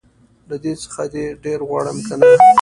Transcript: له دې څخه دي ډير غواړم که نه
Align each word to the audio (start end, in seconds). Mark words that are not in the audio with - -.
له 0.49 0.55
دې 0.63 0.73
څخه 0.83 1.03
دي 1.13 1.25
ډير 1.43 1.59
غواړم 1.69 1.97
که 2.07 2.13
نه 2.19 2.27